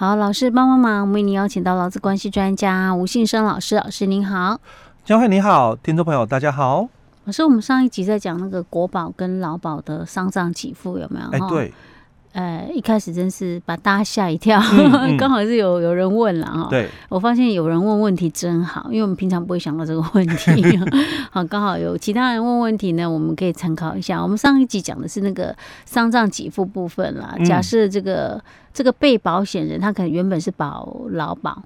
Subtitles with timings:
[0.00, 4.60] 好，老师帮帮忙，我们为您邀请到劳资关系专家吴信生老师，老师您好，
[5.04, 6.88] 江慧你好，听众朋友大家好。
[7.24, 11.28] 老师，我们上一集在讲那个国保跟劳保的丧葬给付有没有？
[11.30, 11.74] 哎，对。
[12.32, 14.60] 呃，一开始真是把大家吓一跳，
[15.18, 16.66] 刚、好是有有人问了哈。
[16.70, 20.62] 对，我发现有人问问题真好，因为我们平常不会想到这个问题。
[21.32, 24.22] 好，刚好有其他人问问题呢，我们可以参考一下。
[24.22, 27.34] 我们上一集讲的是那个丧葬给付部分啦。
[27.44, 31.62] 假设这个、嗯、这个被保险人他可能原本是保劳保，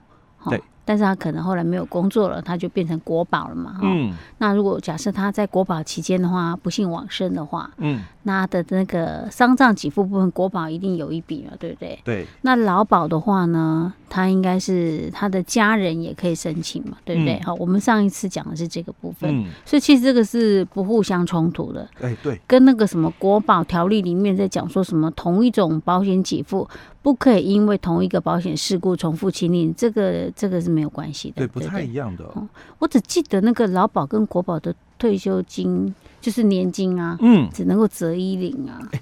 [0.49, 0.63] 对。
[0.85, 3.79] 但是他可能后来没有工作了，他就变成国保了嘛。
[3.83, 4.13] 嗯。
[4.39, 11.99] 那如果假设他在国保期间的话，不幸往生的话，嗯，那他的那个丧葬给付部分，国保一定有一笔嘛，对不对？
[12.05, 12.27] 对。
[12.43, 17.41] 那劳保的话呢，他应该是他的家人也可以申请嘛，对不对？
[17.43, 21.89] 好、嗯，我们上一次讲的是这个部分，嗯，所以其实这个是不互相冲突的。
[22.01, 22.41] 哎，对。
[22.47, 26.69] 跟那个什么国保条例里面在讲说什么同一种保险给付。
[27.03, 32.23] 不可以因为同一个保险事故重复请领，这个这个是没有关系的，对，不太一样的。
[32.27, 32.49] 哦，
[32.79, 35.93] 我只记得那个劳保跟国保的退休金
[36.23, 38.81] 就是年金啊，嗯，只能够折一领啊。
[38.93, 39.01] 欸、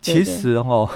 [0.00, 0.88] 其实哦，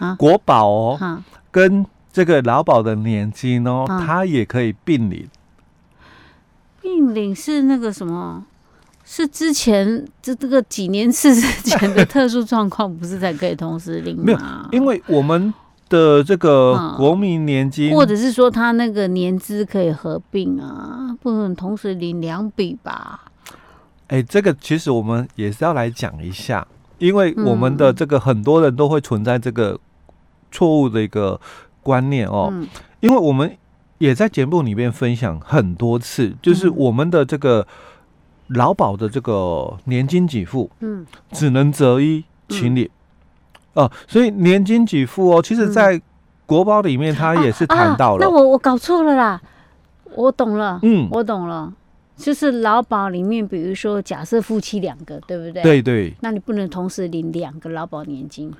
[0.00, 5.28] 啊，国保哦，啊，跟这个劳保的年金哦，啊，它也可以并领。
[6.80, 8.44] 并领是那个什么？
[9.04, 14.22] 是之前这这个几年次之前的特殊状况，不是才可以同时领吗？
[14.24, 14.38] 没有，
[14.72, 15.52] 因为我们
[15.88, 23.31] 的这个国民年金，或者是说他那个年资可以合并啊，不能同时领两笔吧？
[24.12, 26.66] 哎、欸，这个其实我们也是要来讲一下，
[26.98, 29.78] 因为我们的这个很多人都会存在这个
[30.50, 31.40] 错误的一个
[31.82, 32.52] 观念哦，
[33.00, 33.56] 因为我们
[33.96, 37.66] 也在节目里面分享很多次，就是我们的这个。
[38.48, 42.84] 劳保的这个年金给付，嗯，只能择一请领，
[43.72, 45.98] 哦、嗯呃，所以年金给付哦，其实，在
[46.44, 48.22] 国保里面，它也是谈到了。
[48.22, 49.40] 嗯啊啊、那我我搞错了啦，
[50.14, 51.72] 我懂了，嗯，我懂了，
[52.16, 55.62] 就是劳保里面，比如说，假设夫妻两个，对不对？
[55.62, 56.14] 对对。
[56.20, 58.52] 那你不能同时领两个劳保年金。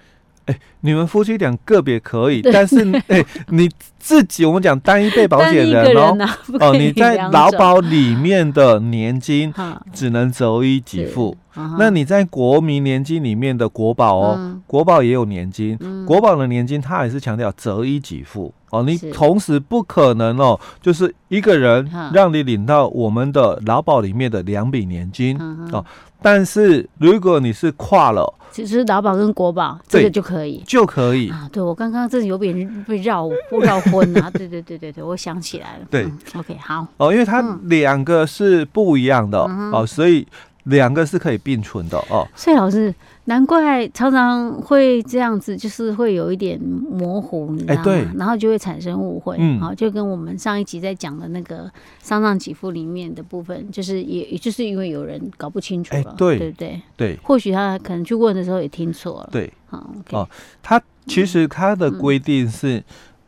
[0.47, 2.77] 哎、欸，你们夫妻俩个别可以，但是
[3.07, 6.17] 哎、欸，你自己我们讲单一被保险人哦，
[6.59, 9.55] 哦，你在劳保里面的年金
[9.93, 11.37] 只能择一给付。
[11.79, 25.39] 那你在国民年金里面的国保哦，嗯、国保也有年金，嗯、国保的年金它也是强调择一给付哦，你同时不可能哦，就是一个人让你领到我们的劳保里面的两笔年金
[25.73, 25.85] 哦，
[26.23, 28.35] 但是如果你是跨了。
[28.51, 31.49] 其实劳保跟国保这个就可以，就可以啊。
[31.51, 33.27] 对，我刚刚这有点被绕
[33.63, 34.31] 绕昏啊。
[34.37, 35.87] 对对对对对，我想起来了。
[35.91, 36.87] 对、嗯、，OK，好。
[36.99, 40.27] 哦，因为它两个是不一样的、嗯、哦，所以。
[40.65, 48.13] 两个是可以并存的哦，所以老师难怪常常会这样子，就是会有一点模糊，你知道吗？
[48.17, 49.37] 然后就会产生误会。
[49.41, 51.69] 嗯，好，就跟我们上一集在讲的那个
[52.01, 56.83] 丧葬给付里面的部分，就是也也就是因为有人搞不清楚了，欸、对，对不对？
[56.97, 59.29] 对，或许他可能去问的时候也听错了。
[59.33, 60.29] 对，好，okay、哦，
[60.63, 62.83] 他其实他的规定是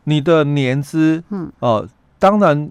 [0.05, 2.69] 你的年资，嗯，哦、呃，当然。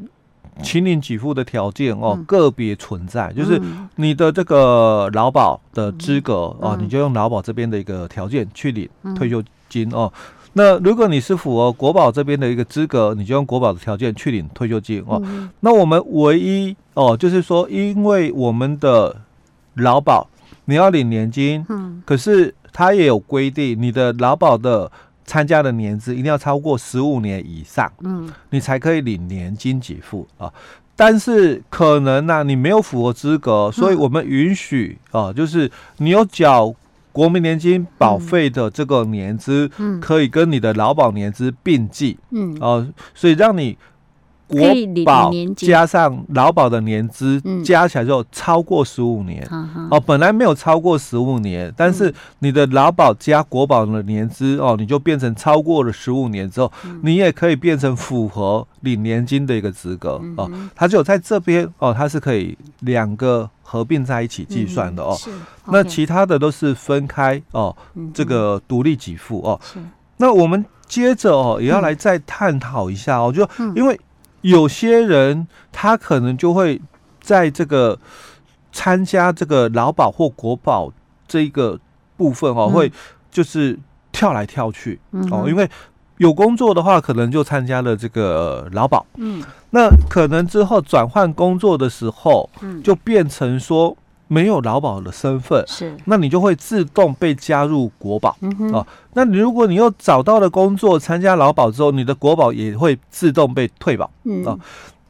[0.63, 3.61] 请领给付的条件哦，个别存在，就是
[3.97, 10.13] 你的这个劳保的资格哦，你就用劳保这边的一个条件去领退休金哦。
[10.53, 15.21] 那如果你是符合国保这边的一个资格，你就用国保的条件去领退休金哦。
[15.61, 19.17] 那我们唯一哦，就是说，因为我们的
[19.75, 20.29] 劳保
[20.67, 21.67] 你要领年金，
[22.05, 24.91] 可是它也有规定，你的劳保的。
[25.25, 30.53] 参加的年资一定要超过十五年以上，嗯，你才可以领年金给付啊。
[30.97, 36.75] 但是可能呢、啊，你没有符合资格，所以我们允许啊，就是你有缴
[37.13, 43.77] 国民年金保费的这个年资，嗯，可以跟你的劳保年资并计，嗯，哦，所以让你。
[44.47, 44.61] 国
[45.05, 60.51] 保加上劳保的年资加起来就超过十五年，嗯、哦，本来没有超过十五年，但是你的劳保加国保的年资哦，你就变成超过了十五年之后，嗯，你也可以变成符合领年金的一个资格，嗯、哦。
[60.75, 65.17] 它就在这边哦，它是可以两个合并在一起计算的哦。
[65.69, 67.75] 那其他的都是分开哦，
[68.13, 69.59] 这个独立给付哦。
[70.19, 73.99] 那我们接着哦，也要来再探讨一下哦，就因为。
[74.45, 76.81] 有些人他可能就会
[77.21, 77.99] 在这个
[78.73, 80.93] 参加这个劳保或国保
[81.27, 81.81] 这一个
[82.17, 82.93] 部分哦，会
[83.31, 83.79] 就是
[84.13, 85.01] 跳来跳去
[85.31, 85.69] 哦，因为
[86.19, 92.83] 有工作的话，可能就参加了这个劳保，嗯，那可能之后转换工作的时候，嗯。
[92.83, 93.97] 就变成说
[94.35, 104.59] 没有劳保的身份，是，那你就会自动被加入国保，嗯哼，哦，那你如果你又找到了工作，参加劳保之后，你的国保也会自动被退保，嗯，哦，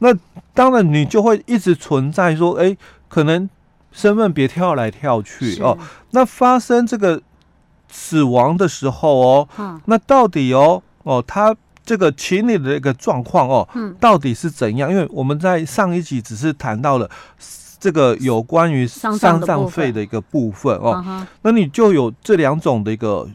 [0.00, 0.14] 那
[0.52, 2.76] 当然你就会一直存在说，哎，
[3.08, 3.48] 可能
[3.90, 5.78] 身份别跳来跳去哦，
[6.10, 7.22] 那发生这个
[7.88, 11.56] 死亡的时候哦，嗯，那到底哦，哦，他。
[11.86, 14.90] 这个情理的一个状况哦，嗯，到底是怎样？
[14.90, 17.10] 因为我们在上一集只是谈到了
[17.84, 23.28] 这个有关于丧葬费的一个部分哦，那你就有这两种的一个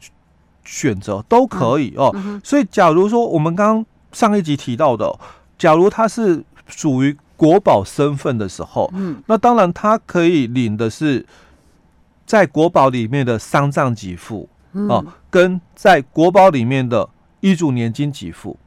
[0.66, 2.12] 选择都可以哦。
[2.44, 5.14] 所以，假如说我们刚刚上一集提到的，
[5.56, 11.24] 假如他是属于国宝身份的时候，嗯，那当然他可以领的是
[12.26, 17.08] 在国宝里面的丧葬给付哦，跟在国宝里面的。
[17.42, 18.60] 遗嘱年金给付，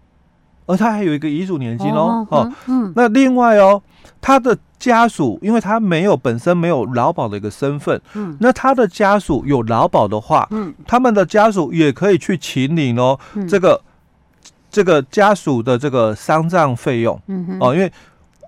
[0.73, 3.83] 而他还有一个遗嘱年金哦，哦，嗯，那另外哦，
[4.21, 13.81] 他的家属，因为他没有本身没有劳保的一个身份，嗯，那他的家属有劳保的话，嗯，他们的家属也可以去请领哦，这个
[14.71, 17.93] 这个家属的这个丧葬费用，嗯哦，因为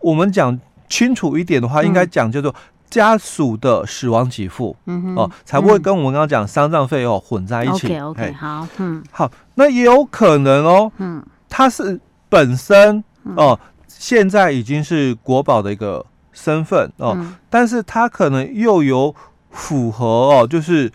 [0.03, 2.55] 我们讲清楚一点的话，应该讲叫做。
[2.91, 7.89] 家属的死亡给付，嗯哼，哦，才不会跟我们刚刚讲丧葬费哦混在一起。
[7.89, 11.99] OK OK，好，嗯，好，那也有可能哦，嗯，他是
[12.35, 13.05] 本身
[13.37, 17.17] 哦，现在已经是国宝的一个身份哦，
[17.49, 19.15] 但是它可能又有
[19.51, 20.91] 符合哦，就是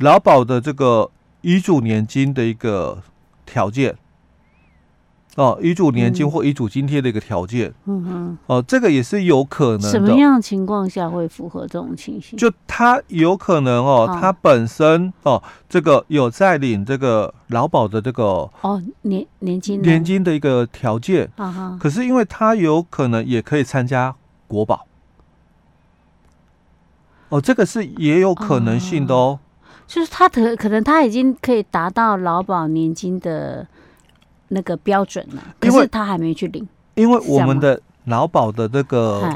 [0.00, 1.10] 劳保的这个
[1.40, 3.02] 遗嘱年金的一个
[3.46, 3.96] 条件。
[5.36, 9.90] 哦，遗嘱年金或遗嘱津贴的一个条件，嗯哼，哦，这个也是有可能的。
[9.90, 12.38] 什么样情况下会符合这种情形？
[12.38, 18.22] 就他有可能哦，他本身哦，这个有在领这个劳保的这个
[18.60, 24.14] 哦年年金年金的一个条件，啊哈，可是因为他有可能也可以参加
[24.46, 24.86] 国保，
[27.30, 29.38] 哦，这个是也有可能性的哦。
[29.86, 33.66] 就是他可可能他已经可以达到劳保年金的。
[34.52, 35.42] 那个标准呢？
[35.58, 39.28] 可是他还没去领，因为我们的劳保的这个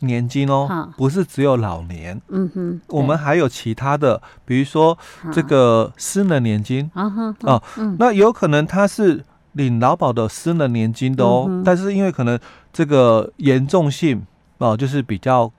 [0.00, 4.96] 年金哦，不是只有老年，嗯哼，我们还有其他的，比如说
[5.32, 7.62] 这个私人年金啊，哦，
[7.98, 12.38] 那有可能他是领劳保的私人年金的哦，但是因为可能
[12.72, 14.24] 这个严重性
[14.58, 15.50] 哦，就是比较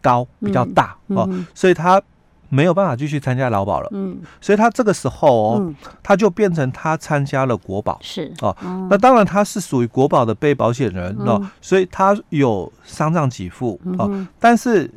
[0.00, 2.00] 高、比较大哦，所以他。
[2.54, 5.74] 没有办法继续参加劳保了，嗯，所以他这个时候哦，嗯、
[6.04, 8.32] 他就变成他参加了国保，是。
[8.40, 14.08] 哦，嗯、那当然他是属于国保的被保险人、嗯、哦，所以他有丧葬给付、哦，
[14.38, 14.88] 但是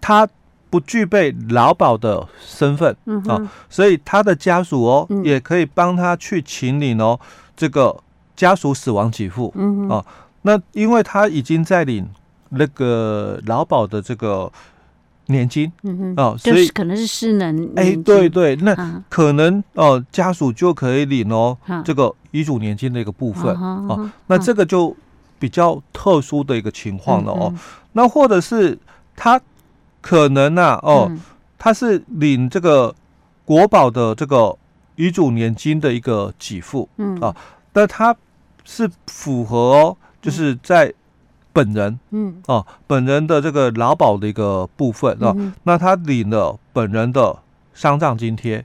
[0.00, 0.28] 他
[0.70, 7.18] 不具备劳保的身份，嗯哦，所以他的家属哦、嗯、也可以帮他去请领哦
[7.56, 7.96] 这个
[8.36, 10.06] 家属死亡给付，嗯哦，
[10.42, 12.08] 那因为他已经在领
[12.50, 14.52] 那个劳保的这个。
[15.30, 24.94] 年金，嗯哼，哦，所以可能是失能，哎，对对，那可能哦，家属就可以领哦，这个遗嘱年金的一个部分哦，那这个就
[25.38, 27.54] 比较特殊的一个情况了哦，
[27.92, 28.78] 那或者是
[29.16, 29.40] 他
[30.00, 31.10] 可能呐，哦，
[31.58, 32.94] 他是领这个
[33.44, 34.56] 国保的这个
[34.96, 37.18] 遗嘱年金的一个给付，嗯。
[37.20, 37.34] 啊，
[37.72, 38.14] 但他
[38.64, 40.92] 是符合哦，就是在。
[41.60, 47.36] 本人，嗯，哦，本人的这个劳保的一个部分哦，那他领了本人的
[47.74, 48.64] 丧葬津贴，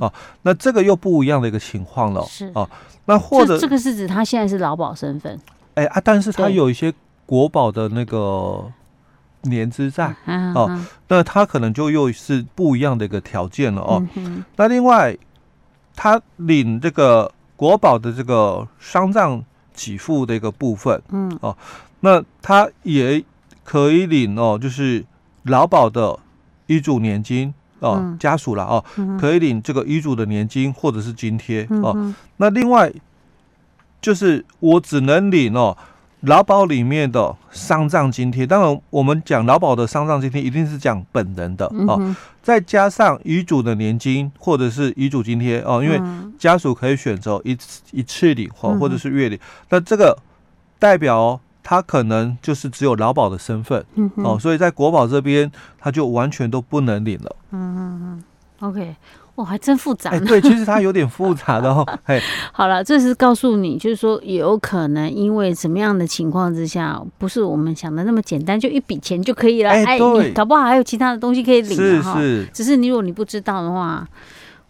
[0.00, 0.10] 哦，
[0.40, 2.50] 那这个又不一样的一个情况了，是。
[2.54, 2.66] 哦，
[3.04, 5.38] 那或者这个是指他现在是劳保身份，
[5.74, 6.90] 哎啊，但是他有一些
[7.26, 8.72] 国保的那个
[9.42, 10.16] 年资在，
[10.54, 14.02] 哦，那他可能就又是不一样的一个条件了哦，
[14.56, 15.14] 那另外
[15.94, 19.44] 他领这个国保的这个丧葬
[19.74, 21.54] 给付的一个部分，嗯，哦。
[22.00, 23.22] 那他也
[23.62, 25.04] 可以领哦，就是
[25.44, 26.18] 劳保的
[26.66, 31.92] 遗嘱年金哦，嗯、家属了哦，嗯、可以领这个遗嘱的年金或者是津贴哦。
[31.94, 32.90] 嗯、那另外
[34.00, 35.76] 就是我只能领哦，
[36.22, 38.46] 劳保里面的丧葬津贴。
[38.46, 46.00] 当然，我们讲劳保的丧葬津贴一定是讲本人的哦，嗯、再加上遗嘱的年金或者是遗嘱津贴哦，因为
[46.38, 49.38] 家属可以选择一次一次领或或者是月领。
[49.38, 50.18] 嗯、那这个
[50.78, 51.40] 代表哦。
[51.62, 57.36] 他可能就是只有劳保的身份，嗯、哼哦，所以在国保这边他就完全都不能领了。
[57.52, 58.24] 嗯嗯嗯
[58.60, 58.96] ，OK，
[59.36, 60.10] 哇，还真复杂。
[60.10, 61.86] 哎、欸，对，其实它有点复杂的哦。
[62.04, 62.20] 嘿，
[62.52, 69.70] 好了，这是告诉你，就是说有可能因为什么样的情况之下，不是我们想的那么简单，就一笔钱就可以了。
[69.70, 71.76] 哎、欸，对，搞不好还有其他的东西可以领。
[71.76, 74.06] 是是，只是你如果你不知道的话。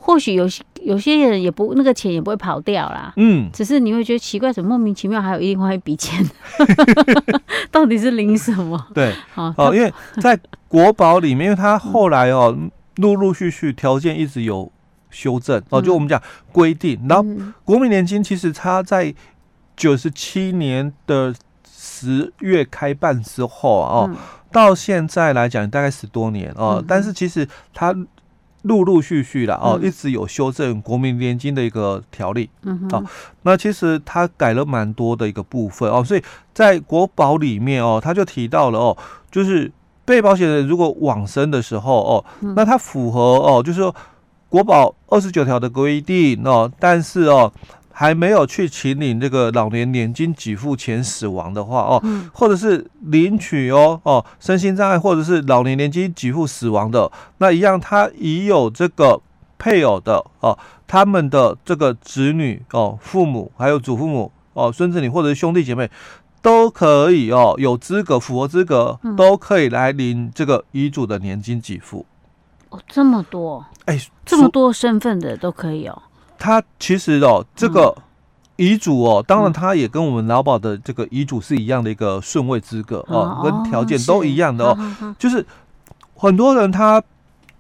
[0.03, 6.27] 或许有些有些人也不那个钱也不会跑掉啦，嗯，只是你会觉得奇怪，怎么莫名其妙还有另外一笔钱，
[7.71, 8.83] 到底是领什么？
[8.95, 10.39] 对，好 哦，因为 在
[10.69, 12.57] 国保里面，因为他后来哦，
[12.97, 14.73] 陆陆续续条件一直有
[15.11, 15.63] 修正。
[15.69, 17.25] 哦，就我们讲规定，然后
[17.65, 19.15] 国民年金其实他在
[19.77, 21.35] 九十七年的
[21.71, 24.11] 十月开办之后啊，哦，
[24.51, 27.95] 到现在来讲大概十多年哦，但是其实他。
[28.63, 33.05] 陆陆续续的哦，一直有修正国民年金的一个条例，嗯，哦，
[33.43, 38.97] 那其实他改了蛮多的一个部分哦，所以在国保里面哦，他就提到了哦，
[39.31, 39.71] 就是
[40.05, 42.25] 被保险人如果往生的时候哦，
[42.55, 43.95] 那他符合哦，就是说
[44.49, 47.53] 国保二十九条的规定哦，但是哦。
[48.01, 52.03] 还没有去请领这个老年年金给付前死亡的话哦，
[52.33, 59.21] 或者是领取哦哦身心障碍或者是老年年金给付死亡的那一样，他已有这个
[59.59, 65.91] 配偶的哦，他们的这个子女哦、父母还有祖父母哦、孙子女或者是兄弟姐妹
[66.41, 72.07] 都可以哦，有资格符合资格都可以来领这个遗嘱的年金给付。
[72.71, 73.63] 哦，这么多。
[73.85, 76.03] 哎，这么多身份的都可以哦。
[76.41, 77.95] 他其实哦，这个
[78.57, 84.77] 遗嘱哦，当然他也跟我们劳保的这个遗嘱是一样的一个顺位资格哦，跟条件都一样的哦。
[85.19, 85.47] 就是
[86.15, 87.03] 很多人他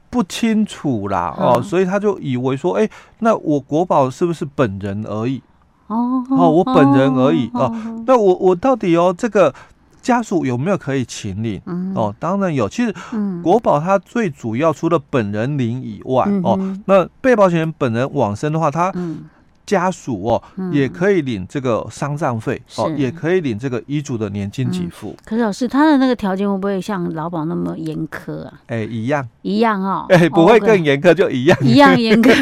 [0.08, 5.42] 不清楚啦哦，所以他就以为说，哎，那我国宝是不是本人而已？
[5.88, 7.70] 哦哦，我本人而已哦。
[8.06, 9.54] 那我我到底哦这个。
[10.00, 11.60] 家属有没有可以请领？
[11.66, 12.68] 嗯、哦，当然有。
[12.68, 12.94] 其实，
[13.42, 18.90] 国保它最主要除了本人领以外，嗯、哦，那被保险人本人往生的话，他。
[18.94, 19.24] 嗯
[19.66, 20.42] 家属哦，
[20.72, 25.14] 也可以领这个丧葬费哦，也可以领这个遗嘱的年金给付。
[25.24, 28.52] 可是老师，他的那个条件会不会像劳保那么严苛啊？
[28.66, 30.06] 哎，一样，一样哦。
[30.08, 32.34] 哎，不会更严苛，就一样，一样严苛。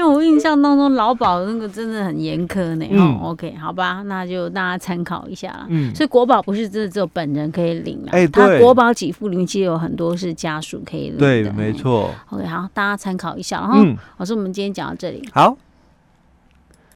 [0.00, 2.86] 因为我印象当中劳保那个真的很严苛呢。
[2.92, 5.66] 哦，OK，好吧，那就大家参考一下啦。
[5.68, 8.12] 嗯，所以国保不是真的只有本人可以领了。
[8.12, 11.18] 哎，对，他国保给付里面其实有很多是家属可以领的。
[11.18, 12.10] 对，没错。
[12.30, 13.60] OK，好，大家参考一下。
[13.60, 13.84] 然后，
[14.16, 14.88] 老师，我们今天讲。
[14.90, 15.56] 到这里好。